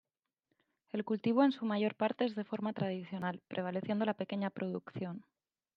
El 0.93 1.05
cultivo 1.05 1.43
en 1.43 1.51
su 1.51 1.63
mayor 1.63 1.93
parte 1.93 2.25
es 2.25 2.33
de 2.33 2.43
forma 2.43 2.73
tradicional, 2.73 3.39
prevaleciendo 3.47 4.03
la 4.03 4.15
pequeña 4.15 4.49
producción. 4.49 5.23